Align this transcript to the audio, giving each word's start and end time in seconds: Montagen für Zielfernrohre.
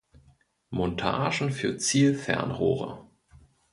Montagen 0.71 1.51
für 1.51 1.77
Zielfernrohre. 1.77 3.07